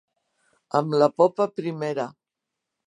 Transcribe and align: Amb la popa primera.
Amb 0.79 0.97
la 1.03 1.11
popa 1.21 1.49
primera. 1.61 2.11